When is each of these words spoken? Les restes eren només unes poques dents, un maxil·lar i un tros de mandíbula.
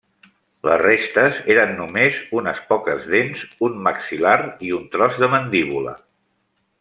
Les 0.67 0.79
restes 0.83 1.35
eren 1.55 1.73
només 1.81 2.17
unes 2.39 2.63
poques 2.71 3.05
dents, 3.13 3.43
un 3.71 3.77
maxil·lar 3.89 4.35
i 4.71 4.77
un 4.81 4.89
tros 4.97 5.21
de 5.25 5.31
mandíbula. 5.37 5.95